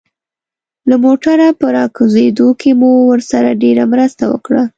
[0.89, 4.63] له موټره په راکوزېدو کې مو ورسره ډېره مرسته وکړه.